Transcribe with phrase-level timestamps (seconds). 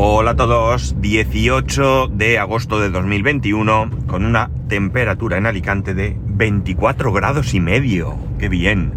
[0.00, 7.12] Hola a todos, 18 de agosto de 2021 con una temperatura en Alicante de 24
[7.12, 8.16] grados y medio.
[8.38, 8.92] ¡Qué bien!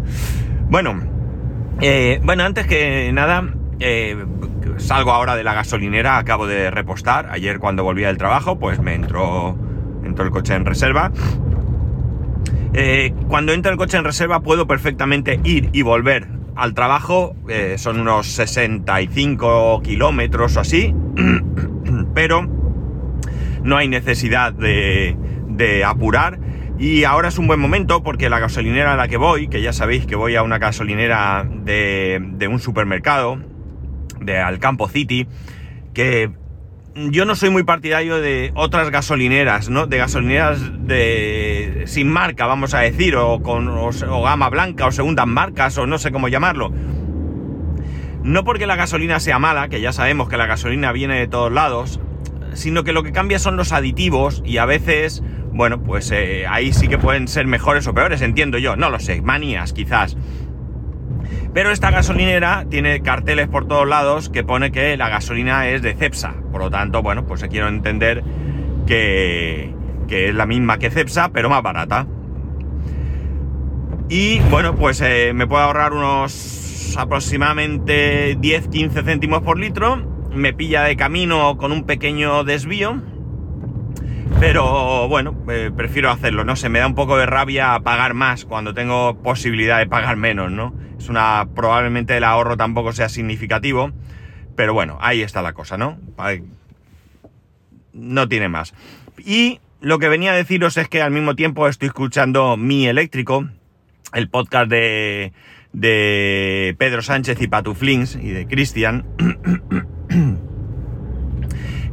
[0.70, 1.02] Bueno,
[1.80, 4.16] eh, bueno, antes que nada, eh,
[4.76, 7.30] salgo ahora de la gasolinera, acabo de repostar.
[7.32, 9.56] Ayer cuando volví del trabajo, pues me entró,
[10.04, 11.10] entró el coche en reserva.
[12.74, 17.76] Eh, cuando entra el coche en reserva puedo perfectamente ir y volver al trabajo, eh,
[17.78, 20.94] son unos 65 kilómetros o así,
[22.14, 22.48] pero
[23.62, 25.16] no hay necesidad de,
[25.48, 26.38] de, apurar.
[26.78, 29.72] Y ahora es un buen momento porque la gasolinera a la que voy, que ya
[29.72, 33.38] sabéis que voy a una gasolinera de, de un supermercado,
[34.20, 35.26] de Alcampo City,
[35.94, 36.30] que
[36.94, 39.86] yo no soy muy partidario de otras gasolineras, ¿no?
[39.86, 45.26] De gasolineras de sin marca, vamos a decir, o con o, gama blanca, o segundas
[45.26, 46.72] marcas, o no sé cómo llamarlo.
[48.22, 51.50] No porque la gasolina sea mala, que ya sabemos que la gasolina viene de todos
[51.50, 51.98] lados,
[52.52, 56.72] sino que lo que cambia son los aditivos y a veces, bueno, pues eh, ahí
[56.72, 60.16] sí que pueden ser mejores o peores, entiendo yo, no lo sé, manías quizás.
[61.54, 65.94] Pero esta gasolinera tiene carteles por todos lados que pone que la gasolina es de
[65.94, 66.34] Cepsa.
[66.50, 68.24] Por lo tanto, bueno, pues quiero entender
[68.86, 69.74] que,
[70.08, 72.06] que es la misma que Cepsa, pero más barata.
[74.08, 79.96] Y bueno, pues eh, me puedo ahorrar unos aproximadamente 10-15 céntimos por litro.
[80.34, 83.02] Me pilla de camino con un pequeño desvío.
[84.40, 88.44] Pero bueno, eh, prefiero hacerlo, no sé, me da un poco de rabia pagar más
[88.44, 90.74] cuando tengo posibilidad de pagar menos, ¿no?
[90.98, 93.92] Es una, probablemente el ahorro tampoco sea significativo,
[94.56, 95.98] pero bueno, ahí está la cosa, ¿no?
[97.92, 98.74] No tiene más.
[99.18, 103.48] Y lo que venía a deciros es que al mismo tiempo estoy escuchando Mi Eléctrico,
[104.12, 105.32] el podcast de,
[105.72, 109.04] de Pedro Sánchez y Patuflings y de Cristian.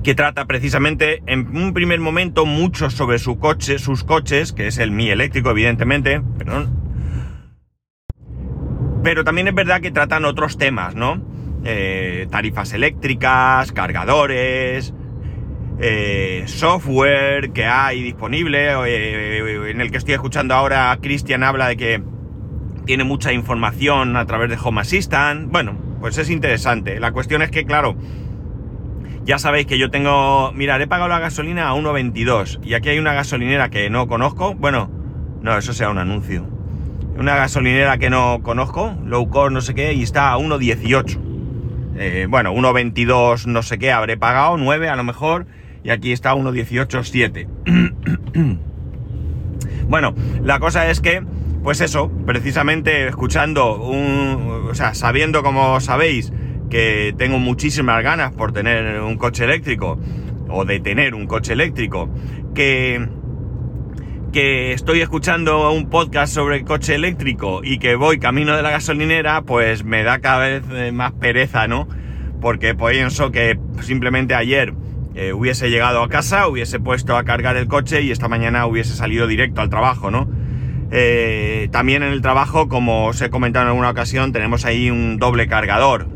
[0.03, 4.78] Que trata precisamente en un primer momento mucho sobre su coche, sus coches, que es
[4.78, 6.70] el Mi eléctrico, evidentemente, perdón.
[9.04, 11.21] Pero también es verdad que tratan otros temas, ¿no?
[11.65, 14.93] Eh, tarifas eléctricas, cargadores,
[15.82, 21.77] eh, software que hay disponible, eh, en el que estoy escuchando ahora, Cristian habla de
[21.77, 22.04] que
[22.86, 25.52] tiene mucha información a través de Home Assistant.
[25.52, 26.99] Bueno, pues es interesante.
[26.99, 27.95] La cuestión es que, claro,
[29.30, 30.52] ya sabéis que yo tengo...
[30.54, 34.56] Mirad, he pagado la gasolina a 1,22 y aquí hay una gasolinera que no conozco.
[34.56, 34.90] Bueno,
[35.44, 36.48] no, eso sea un anuncio.
[37.16, 41.20] Una gasolinera que no conozco, low cost no sé qué, y está a 1,18.
[41.98, 45.46] Eh, bueno, 1,22 no sé qué habré pagado, 9 a lo mejor,
[45.84, 47.48] y aquí está 1,18,7.
[49.88, 51.22] bueno, la cosa es que,
[51.61, 53.80] pues eso, precisamente escuchando.
[53.80, 56.34] O sea, sabiendo como sabéis
[56.69, 59.99] que tengo muchísimas ganas por tener un coche eléctrico
[60.49, 62.09] o de tener un coche eléctrico,
[62.53, 63.07] que,
[64.31, 68.71] que estoy escuchando un podcast sobre el coche eléctrico y que voy camino de la
[68.71, 71.87] gasolinera, pues me da cada vez eh, más pereza, ¿no?
[72.41, 74.73] Porque pienso que simplemente ayer
[75.15, 78.95] eh, hubiese llegado a casa, hubiese puesto a cargar el coche y esta mañana hubiese
[78.95, 80.30] salido directo al trabajo, ¿no?
[80.91, 85.17] Eh, también en el trabajo, como os he comentado en alguna ocasión, tenemos ahí un
[85.17, 86.07] doble cargador,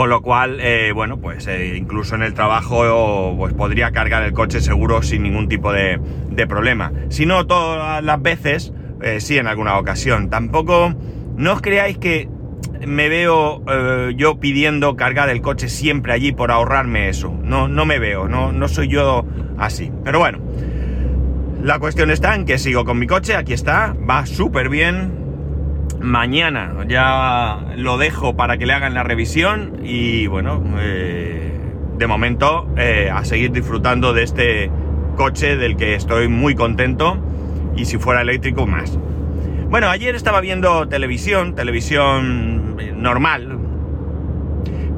[0.00, 4.32] con lo cual, eh, bueno, pues eh, incluso en el trabajo pues podría cargar el
[4.32, 6.00] coche seguro sin ningún tipo de,
[6.48, 6.90] problema.
[7.10, 8.72] Si no todas las veces,
[9.02, 10.30] eh, sí en alguna ocasión.
[10.30, 10.94] Tampoco,
[11.36, 12.30] no os creáis que
[12.86, 13.62] me veo
[14.12, 17.38] yo pidiendo cargar el coche siempre allí por ahorrarme eso.
[17.42, 19.26] No, no me veo, no, no soy yo
[19.58, 19.92] así.
[20.02, 20.38] Pero bueno,
[21.62, 25.19] la cuestión está en que sigo con mi coche, aquí está, va súper bien,
[26.00, 31.52] mañana ya lo dejo para que le hagan la revisión y bueno, eh,
[31.98, 34.70] de momento eh, a seguir disfrutando de este
[35.16, 37.18] coche del que estoy muy contento
[37.76, 38.98] y si fuera eléctrico más.
[39.68, 43.58] Bueno, ayer estaba viendo televisión, televisión normal.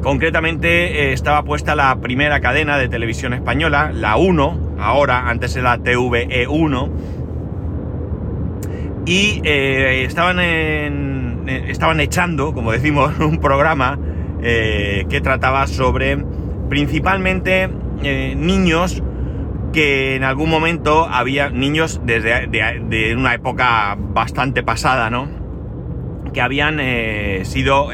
[0.02, 5.78] Concretamente eh, estaba puesta la primera cadena de televisión española, la 1, ahora, antes era
[5.78, 6.90] TVE1
[9.04, 13.98] y eh, estaban, en, eh, estaban echando, como decimos, un programa
[14.42, 16.24] eh, que trataba sobre
[16.68, 17.68] principalmente
[18.36, 19.00] niños
[19.72, 25.28] que en algún momento había niños desde de, de una época bastante pasada, ¿no?
[26.32, 26.80] Que habían
[27.44, 27.90] sido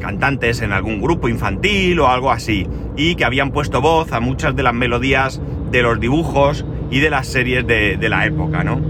[0.00, 2.66] cantantes en algún grupo infantil o algo así
[2.96, 7.10] y que habían puesto voz a muchas de las melodías de los dibujos y de
[7.10, 8.80] las series de, de la época, ¿no?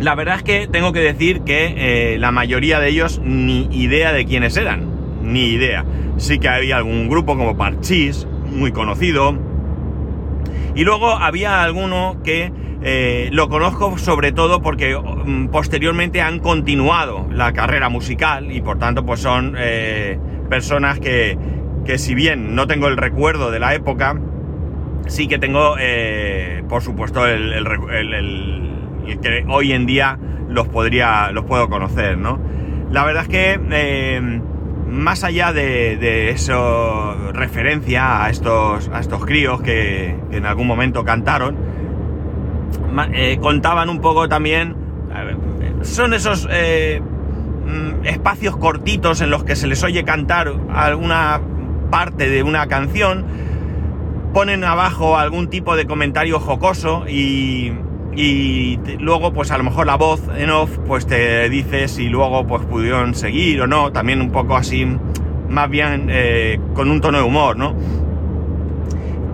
[0.00, 4.12] La verdad es que tengo que decir que eh, la mayoría de ellos ni idea
[4.12, 4.94] de quiénes eran.
[5.22, 5.84] ni idea.
[6.18, 9.36] Sí que había algún grupo como Parchís, muy conocido.
[10.74, 12.52] Y luego había alguno que
[12.82, 18.78] eh, lo conozco sobre todo porque mm, posteriormente han continuado la carrera musical y por
[18.78, 20.18] tanto pues son eh,
[20.48, 21.36] personas que,
[21.84, 24.20] que si bien no tengo el recuerdo de la época,
[25.06, 25.76] sí que tengo,
[26.68, 27.66] por supuesto, el,
[29.06, 30.18] que hoy en día
[30.48, 32.38] los podría, los puedo conocer, ¿no?
[32.90, 34.40] La verdad es que eh,
[34.88, 41.56] más allá de, eso, referencia a estos, a estos críos que, en algún momento cantaron,
[43.12, 44.76] eh, contaban un poco también,
[45.82, 51.40] son esos mm, espacios cortitos en los que se les oye cantar alguna
[51.90, 53.24] parte de una canción,
[54.32, 57.72] ponen abajo algún tipo de comentario jocoso y,
[58.16, 62.46] y luego pues a lo mejor la voz en off pues te dice si luego
[62.46, 64.86] pues pudieron seguir o no, también un poco así,
[65.48, 67.76] más bien eh, con un tono de humor, ¿no?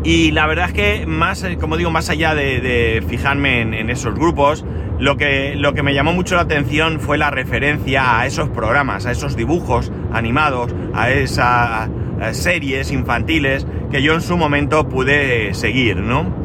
[0.04, 4.12] Y la verdad es que más, eh, como digo, más allá de, fijarme en, esos
[4.16, 4.64] grupos,
[4.98, 9.06] lo que, lo que me llamó mucho la atención fue la referencia a esos programas,
[9.06, 11.88] a esos dibujos animados, a esas
[12.32, 16.41] series infantiles que yo en su momento pude seguir, ¿no?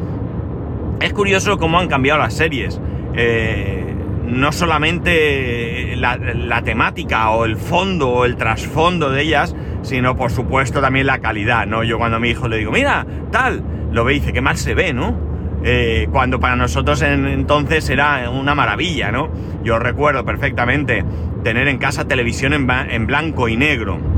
[0.99, 2.81] Es curioso cómo han cambiado las series.
[3.15, 3.93] Eh,
[4.25, 10.81] no solamente la, temática o el fondo o el trasfondo de ellas, sino por supuesto
[10.81, 11.83] también la calidad, ¿no?
[11.83, 14.57] Yo cuando a mi hijo le digo, mira, tal, lo ve y dice, que mal
[14.57, 15.15] se ve, ¿no?
[15.63, 19.29] Eh, cuando para nosotros en, entonces era una maravilla, ¿no?
[19.63, 21.05] Yo recuerdo perfectamente
[21.43, 24.16] tener en casa televisión en blanco y negro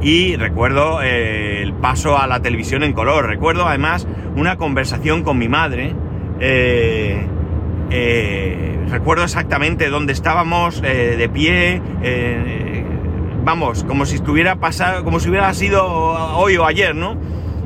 [0.00, 3.26] y recuerdo eh, el paso a la televisión en color.
[3.26, 4.06] Recuerdo además
[4.36, 5.94] una conversación con mi madre.
[6.40, 7.26] Eh,
[7.90, 11.80] eh, recuerdo exactamente dónde estábamos, de pie,
[13.44, 17.16] vamos, como si estuviera pasado, como si hubiera sido hoy o ayer, ¿no?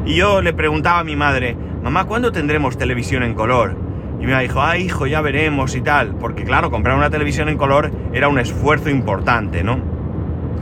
[0.06, 3.76] Y yo le preguntaba a mi madre, mamá, ¿cuándo tendremos televisión en color?
[4.20, 6.14] Y me dijo, ah, hijo, ya veremos y tal.
[6.16, 9.78] Porque claro, comprar una televisión en color era un esfuerzo importante, ¿no?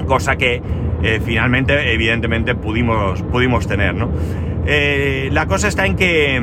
[0.07, 0.63] Cosa que
[1.03, 4.11] eh, finalmente, evidentemente, pudimos, pudimos tener, ¿no?
[4.67, 6.37] Eh, la cosa está en que,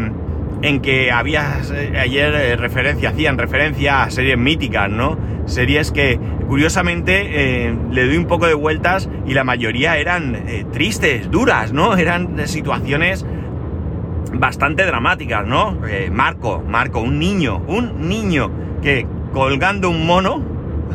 [0.61, 5.17] en que había eh, ayer referencia, hacían referencia a series míticas, ¿no?
[5.45, 11.71] Series que, curiosamente, le doy un poco de vueltas y la mayoría eran tristes, duras,
[11.71, 11.97] ¿no?
[11.97, 13.25] Eran situaciones
[14.33, 15.77] bastante dramáticas, ¿no?
[16.11, 18.49] Marco, Marco, un niño, un niño
[18.81, 20.41] que colgando un mono,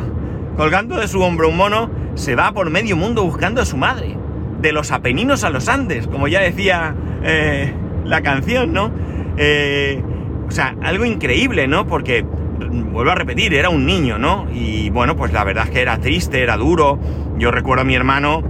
[0.57, 4.17] colgando de su hombro un mono, se va por medio mundo buscando a su madre.
[4.61, 7.73] De los Apeninos a los Andes, como ya decía eh,
[8.05, 8.91] la canción, ¿no?
[9.37, 10.03] Eh,
[10.47, 11.87] o sea, algo increíble, ¿no?
[11.87, 14.47] Porque, vuelvo a repetir, era un niño, ¿no?
[14.53, 16.99] Y bueno, pues la verdad es que era triste, era duro.
[17.37, 18.43] Yo recuerdo a mi hermano,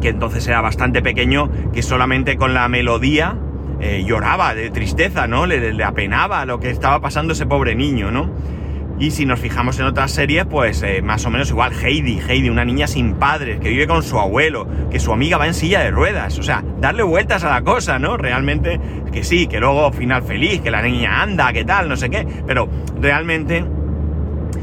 [0.00, 3.36] que entonces era bastante pequeño, que solamente con la melodía
[3.80, 5.46] eh, lloraba de tristeza, ¿no?
[5.46, 8.30] Le, le apenaba lo que estaba pasando ese pobre niño, ¿no?
[9.00, 12.50] Y si nos fijamos en otras series, pues eh, más o menos igual, Heidi, Heidi,
[12.50, 15.80] una niña sin padres, que vive con su abuelo, que su amiga va en silla
[15.80, 18.16] de ruedas, o sea, darle vueltas a la cosa, ¿no?
[18.16, 18.80] Realmente,
[19.12, 22.26] que sí, que luego final feliz, que la niña anda, que tal, no sé qué,
[22.44, 22.68] pero
[23.00, 23.64] realmente,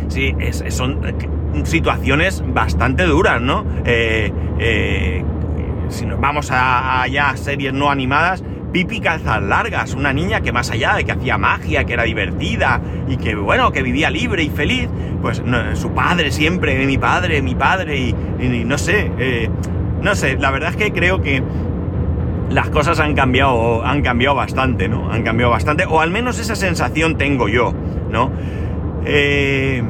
[0.09, 0.35] sí,
[0.67, 1.13] son eh,
[1.63, 3.65] situaciones bastante duras, ¿no?
[3.85, 5.23] Eh,
[5.87, 8.43] si nos vamos a, a series no animadas,
[8.75, 12.81] Pipi Calzas Largas, una niña que más allá de que hacía magia, que era divertida
[13.07, 14.89] y que, bueno, que vivía libre y feliz,
[15.21, 15.41] pues
[15.75, 18.13] su padre siempre, mi padre, mi padre, y,
[18.65, 19.49] no sé, eh,
[20.01, 21.41] no sé, la verdad es que creo que
[22.49, 25.09] las cosas han cambiado, han cambiado bastante, ¿no?
[25.09, 27.73] Han cambiado bastante, o al menos esa sensación tengo yo,
[28.11, 28.29] ¿no?
[29.05, 29.81] Eh,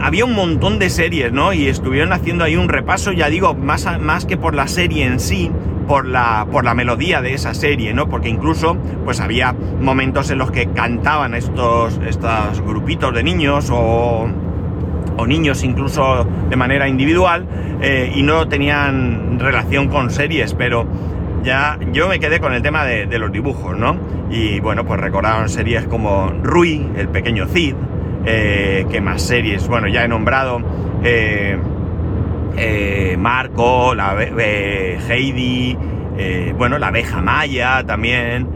[0.00, 1.52] había un montón de series, ¿no?
[1.52, 5.20] Y estuvieron haciendo ahí un repaso, ya digo, más, más que por la serie en
[5.20, 5.50] sí,
[5.86, 8.08] por la, por la melodía de esa serie, ¿no?
[8.08, 14.28] Porque incluso, pues había momentos en los que cantaban estos, estos grupitos de niños o,
[15.16, 17.46] o niños incluso de manera individual
[17.82, 20.86] eh, y no tenían relación con series, pero
[21.42, 23.96] ya yo me quedé con el tema de, los dibujos, ¿no?
[24.30, 27.74] Y bueno, pues recordaron series como Rui, el pequeño Cid,
[28.24, 30.60] eh, que más series, bueno, ya he nombrado
[31.02, 31.56] eh,
[32.56, 35.76] eh, Marco, la, eh, Heidi,
[36.58, 38.46] bueno, la abeja maya también.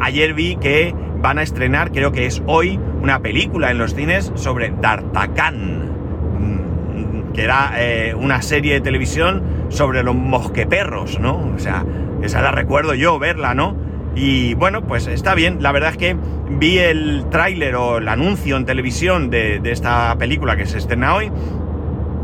[0.00, 4.32] ayer vi que van a estrenar, creo que es hoy, una película en los cines
[4.36, 5.90] sobre D'Artagnan,
[6.38, 7.72] mm, que era
[8.16, 11.52] una serie de televisión sobre los mosqueperros, ¿no?
[11.54, 11.84] O sea,
[12.22, 13.76] esa la recuerdo yo verla, ¿no?
[14.14, 15.58] Y bueno, pues está bien.
[15.60, 16.16] La verdad es que
[16.48, 21.30] vi el tráiler o el anuncio en televisión de, esta película que se estrena hoy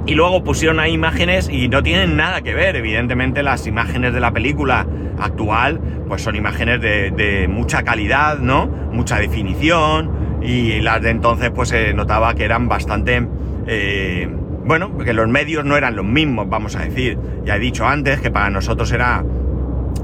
[0.06, 2.76] Y luego pusieron ahí imágenes y no tienen nada que ver.
[2.76, 4.86] Evidentemente las imágenes de la película
[5.18, 8.66] actual pues son imágenes de, mucha calidad, ¿no?
[8.66, 10.40] Mucha definición.
[10.42, 13.26] Y las de entonces pues se notaba que eran bastante...
[13.66, 14.28] Eh,
[14.64, 17.18] bueno, que los medios no eran los mismos, vamos a decir.
[17.44, 19.24] Ya he dicho antes que para nosotros era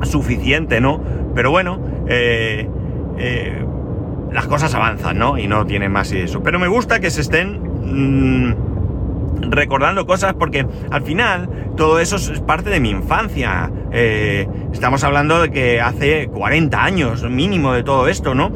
[0.02, 1.00] suficiente, ¿no?
[1.36, 1.78] Pero bueno,
[2.08, 2.66] eh,
[3.18, 3.64] eh,
[4.32, 5.38] las cosas avanzan, ¿no?
[5.38, 6.42] Y no tienen más y eso.
[6.42, 12.40] Pero me gusta que se estén mm, recordando cosas porque al final todo eso es
[12.40, 13.70] parte de mi infancia.
[13.92, 18.50] Eh, estamos hablando de que hace 40 años mínimo de todo esto, ¿no?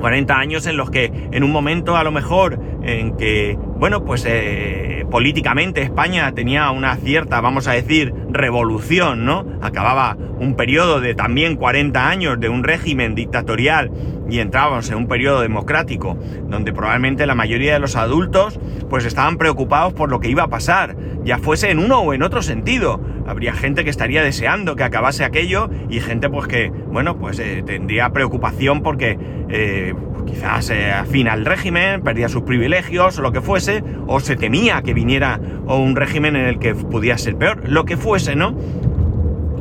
[0.00, 4.24] 40 años en los que en un momento a lo mejor en que, bueno, pues
[4.26, 9.44] eh, políticamente España tenía una cierta, vamos a decir, revolución, ¿no?
[9.60, 13.90] Acababa un periodo de también 40 años de un régimen dictatorial
[14.28, 16.16] y entrábamos en un periodo democrático
[16.48, 20.48] donde probablemente la mayoría de los adultos pues estaban preocupados por lo que iba a
[20.48, 23.00] pasar, ya fuese en uno o en otro sentido.
[23.26, 27.62] Habría gente que estaría deseando que acabase aquello y gente pues que, bueno, pues eh,
[27.66, 29.94] tendría preocupación porque eh,
[30.26, 34.82] quizás eh, afina al régimen, perdía sus privilegios o lo que fuese, o se temía
[34.82, 38.54] que viniera un régimen en el que pudiera ser peor, lo que fuese, ¿no?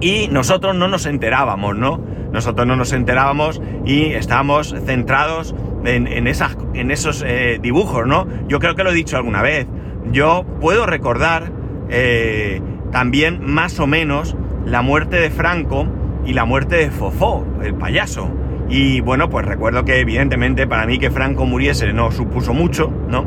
[0.02, 2.02] Y nosotros no nos enterábamos, ¿no?
[2.34, 8.28] Nosotros no nos enterábamos y estábamos centrados en, esos eh, dibujos, ¿no?
[8.48, 9.68] Yo creo que lo he dicho alguna vez.
[10.12, 11.52] Yo puedo recordar
[11.90, 12.62] eh,
[12.92, 14.36] también más o menos
[14.66, 15.88] la muerte de Franco
[16.26, 18.30] y la muerte de Fofó, el payaso.
[18.68, 23.26] Y bueno, pues recuerdo que evidentemente para mí que Franco muriese no supuso mucho, ¿no?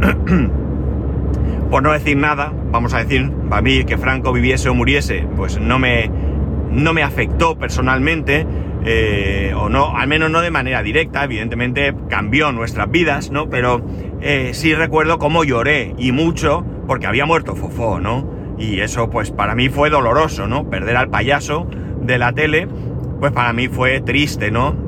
[1.70, 5.60] Por no decir nada, vamos a decir, para mí que Franco viviese o muriese, pues
[5.60, 6.10] no me,
[6.70, 8.46] no me afectó personalmente,
[8.84, 13.48] eh, o no, al menos no de manera directa, evidentemente cambió nuestras vidas, ¿no?
[13.50, 13.82] Pero
[14.20, 18.28] eh, sí recuerdo cómo lloré y mucho porque había muerto Fofó, ¿no?
[18.58, 20.68] Y eso pues para mí fue doloroso, ¿no?
[20.70, 21.68] Perder al payaso
[22.02, 22.68] de la tele,
[23.20, 24.87] pues para mí fue triste, ¿no?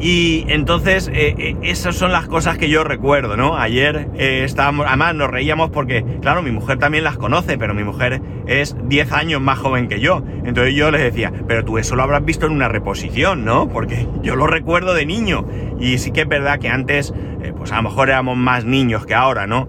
[0.00, 3.58] Y entonces, eh, eh, esas son las cosas que yo recuerdo, ¿no?
[3.58, 7.84] Ayer eh, estábamos, además nos reíamos porque, claro, mi mujer también las conoce, pero mi
[7.84, 10.24] mujer es 10 años más joven que yo.
[10.42, 13.68] Entonces yo les decía, pero tú eso lo habrás visto en una reposición, ¿no?
[13.68, 15.46] Porque yo lo recuerdo de niño.
[15.78, 17.12] Y sí que es verdad que antes,
[17.58, 19.68] pues a lo mejor éramos más niños que ahora, ¿no?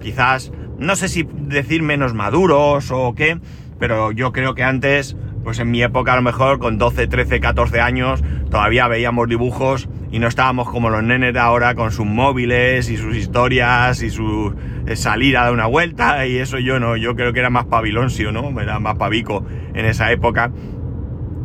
[0.00, 3.38] Quizás, no sé si decir menos maduros o qué,
[3.78, 7.38] pero yo creo que antes pues en mi época a lo mejor con 12, 13,
[7.38, 12.04] 14 años todavía veíamos dibujos y no estábamos como los nenes de ahora con sus
[12.04, 14.52] móviles y sus historias y su
[14.88, 17.66] eh, salir a dar una vuelta y eso yo no, yo creo que era más
[17.66, 18.60] pavilonsio, ¿no?
[18.60, 20.50] Era más pavico en esa época.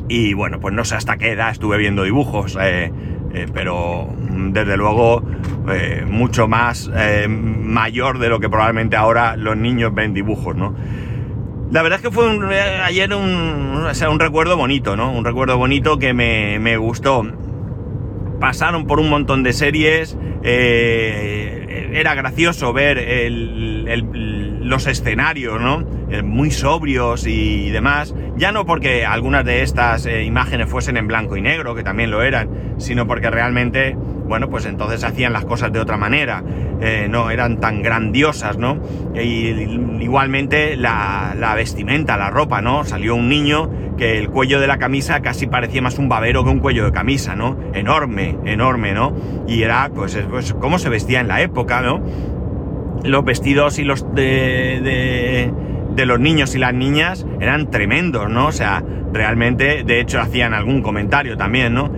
[0.09, 2.91] Y bueno, pues no sé hasta qué edad estuve viendo dibujos, eh,
[3.35, 5.23] eh, pero mm, desde luego
[6.07, 6.89] mucho más
[7.29, 10.75] mayor de lo que probablemente ahora los niños ven dibujos, ¿no?
[11.71, 12.27] La verdad es que fue
[12.83, 15.13] ayer un, o sea, un recuerdo bonito, ¿no?
[15.13, 17.23] Un recuerdo bonito que me, gustó.
[18.41, 22.99] Pasaron por un montón de series, eh, era gracioso ver
[24.61, 25.85] los escenarios, ¿no?
[26.09, 28.13] Eh, muy sobrios y demás.
[28.35, 32.11] Ya no porque algunas de estas eh, imágenes fuesen en blanco y negro, que también
[32.11, 32.49] lo eran,
[32.79, 33.95] sino porque realmente
[34.31, 36.41] bueno, pues entonces hacían las cosas de otra manera,
[36.79, 38.79] eh, no eran tan grandiosas, ¿no?
[39.13, 39.49] Y,
[39.99, 42.85] igualmente la, vestimenta, la ropa, ¿no?
[42.85, 46.49] Salió un niño que el cuello de la camisa casi parecía más un babero que
[46.49, 47.57] un cuello de camisa, ¿no?
[47.73, 49.13] Enorme, enorme, ¿no?
[49.49, 52.01] Y era, pues, pues cómo se vestía en la época, ¿no?
[53.03, 55.51] Los vestidos y los de,
[55.93, 58.47] de los niños y las niñas eran tremendos, ¿no?
[58.47, 61.91] O sea, realmente, de hecho, hacían algún comentario también, ¿no?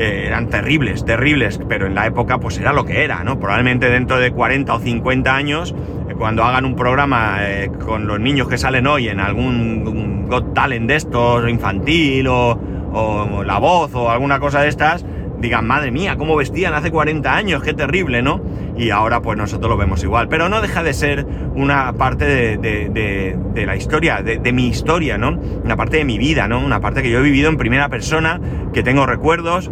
[0.00, 3.40] Eh, eran terribles, terribles, pero en la época pues era lo que era, ¿no?
[3.40, 5.74] Probablemente dentro de 40 o 50 años,
[6.08, 10.54] eh, cuando hagan un programa eh, con los niños que salen hoy en algún Got
[10.54, 12.56] Talent de estos, infantil o,
[12.92, 15.04] o La Voz o alguna cosa de estas,
[15.40, 18.40] digan, madre mía, cómo vestían hace 40 años, qué terrible, ¿no?
[18.76, 20.28] Y ahora pues nosotros lo vemos igual.
[20.28, 25.38] Pero no deja de ser una parte de, la historia, de, mi historia, ¿no?
[25.64, 26.64] Una parte de mi vida, ¿no?
[26.64, 28.40] Una parte que yo he vivido en primera persona,
[28.72, 29.70] que tengo recuerdos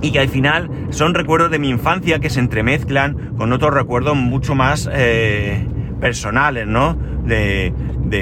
[0.00, 4.16] y que al final son recuerdos de mi infancia que se entremezclan con otros recuerdos
[4.16, 5.66] mucho más eh,
[6.00, 6.96] personales, ¿no?
[7.24, 7.72] De,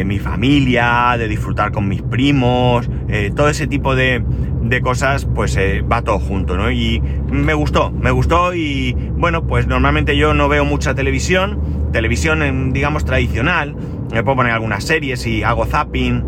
[0.04, 4.20] mi familia, de disfrutar con mis primos, eh, todo ese tipo de,
[4.82, 6.70] cosas, pues eh, va todo junto, ¿no?
[6.70, 12.72] Y me gustó, me gustó y bueno, pues normalmente yo no veo mucha televisión, televisión,
[12.72, 13.74] digamos, tradicional,
[14.12, 16.24] me puedo poner algunas series y hago zapping,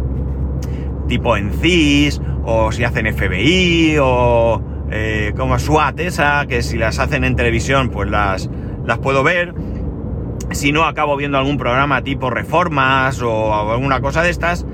[1.09, 6.99] tipo en CIS, o si hacen FBI, o eh, como SWAT esa, que si las
[6.99, 8.49] hacen en televisión pues las,
[8.87, 9.54] las puedo ver.
[10.50, 14.64] Si no, acabo viendo algún programa tipo Reformas o alguna cosa de estas.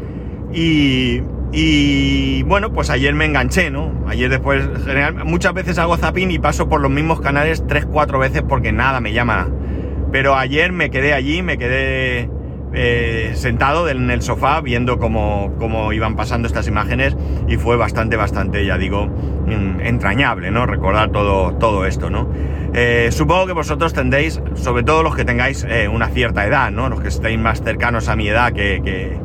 [0.52, 1.20] Y,
[1.56, 3.92] y bueno, pues ayer me enganché, ¿no?
[4.08, 8.42] Ayer después, general, muchas veces hago zapping y paso por los mismos canales 3-4 veces
[8.42, 9.48] porque nada me llama.
[10.10, 12.28] Pero ayer me quedé allí, me quedé
[12.72, 18.16] eh, sentado en el sofá viendo cómo, cómo, iban pasando estas imágenes y fue bastante,
[18.16, 19.08] bastante, ya digo,
[19.46, 20.66] entrañable, ¿no?
[20.66, 22.28] Recordar todo, todo esto, ¿no?
[22.74, 26.88] Eh, supongo que vosotros tendréis, sobre todo los que tengáis eh, una cierta edad, ¿no?
[26.88, 29.20] Los que estéis más cercanos a mi edad, que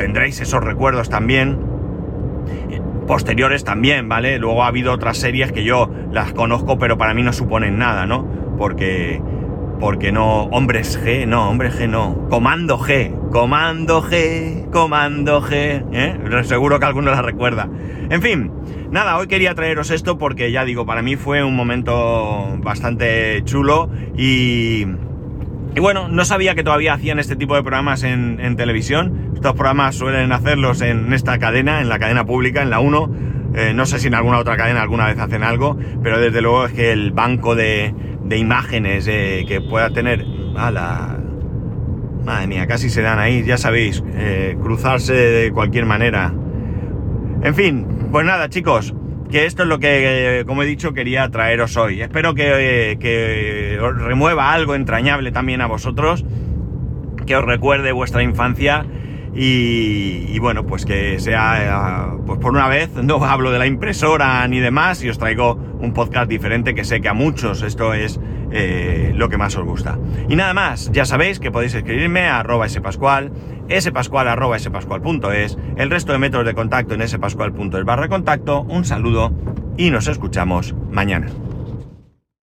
[0.00, 1.58] tendréis esos recuerdos también.
[3.06, 4.38] Posteriores también, ¿vale?
[4.38, 8.06] Luego ha habido otras series que yo las conozco, pero para mí no suponen nada,
[8.06, 8.26] ¿no?
[8.56, 9.20] Porque
[9.78, 16.44] porque no, hombres G, no, hombres G no, comando G, comando G, comando G, ¿eh?
[16.44, 17.68] seguro que alguno la recuerda.
[18.10, 18.52] En fin,
[18.90, 23.90] nada, hoy quería traeros esto porque ya digo, para mí fue un momento bastante chulo
[24.16, 24.86] y...
[25.72, 29.29] Y bueno, no sabía que todavía hacían este tipo de programas en televisión.
[29.40, 33.10] Estos programas suelen hacerlos en esta cadena, en la cadena pública, en la 1.
[33.54, 36.66] Eh, no sé si en alguna otra cadena alguna vez hacen algo, pero desde luego
[36.66, 37.94] es que el banco de,
[38.30, 40.26] imágenes eh, que pueda tener.
[40.58, 41.18] A la.
[42.22, 46.34] Madre mía, casi se dan ahí, ya sabéis, eh, cruzarse de cualquier manera.
[47.42, 48.94] En fin, pues nada, chicos,
[49.30, 52.02] que esto es lo que, como he dicho, quería traeros hoy.
[52.02, 56.26] Espero que, que os remueva algo entrañable también a vosotros,
[57.24, 58.84] que os recuerde vuestra infancia
[59.34, 64.60] y, bueno, pues que sea, pues por una vez, no hablo de la impresora ni
[64.60, 68.20] demás y os traigo un podcast diferente que sé que a muchos esto es
[68.50, 69.98] eh, lo que más os gusta.
[70.28, 73.32] Y nada más, ya sabéis que podéis escribirme a arroba spascual,
[73.80, 79.32] spascual arroba el resto de métodos de contacto en spascual.es barra contacto, un saludo
[79.76, 81.28] y nos escuchamos mañana.